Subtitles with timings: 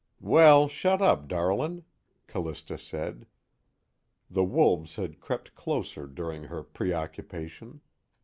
[0.19, 1.83] "Well, shut up, darlin',"
[2.25, 3.27] Callista said.
[4.31, 7.81] The wolves had crept closer during her preoccupation.